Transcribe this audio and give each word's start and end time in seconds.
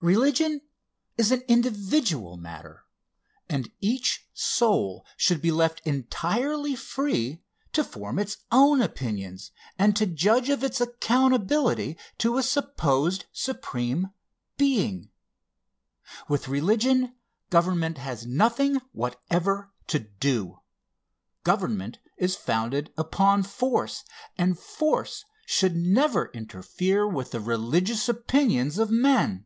Religion 0.00 0.60
is 1.16 1.32
an 1.32 1.40
individual 1.48 2.36
matter, 2.36 2.84
and 3.48 3.68
each 3.80 4.28
soul 4.32 5.04
should 5.16 5.42
be 5.42 5.50
left 5.50 5.84
entirely 5.84 6.76
free 6.76 7.42
to 7.72 7.82
form 7.82 8.16
its 8.16 8.36
own 8.52 8.80
opinions 8.80 9.50
and 9.76 9.96
to 9.96 10.06
judge 10.06 10.50
of 10.50 10.62
its 10.62 10.80
accountability 10.80 11.98
to 12.16 12.38
a 12.38 12.44
supposed 12.44 13.24
supreme 13.32 14.12
being. 14.56 15.10
With 16.28 16.46
religion, 16.46 17.16
government 17.50 17.98
has 17.98 18.24
nothing 18.24 18.80
whatever 18.92 19.72
to 19.88 19.98
do. 19.98 20.60
Government 21.42 21.98
is 22.16 22.36
founded 22.36 22.92
upon 22.96 23.42
force, 23.42 24.04
and 24.36 24.56
force 24.56 25.24
should 25.44 25.74
never 25.74 26.26
interfere 26.26 27.08
with 27.08 27.32
the 27.32 27.40
religious 27.40 28.08
opinions 28.08 28.78
of 28.78 28.92
men. 28.92 29.44